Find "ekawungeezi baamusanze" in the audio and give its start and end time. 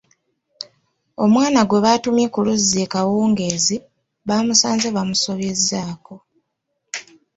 2.85-4.87